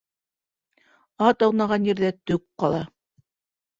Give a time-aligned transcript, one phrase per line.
[1.27, 2.81] Ат аунаған ерҙә төк ҡала.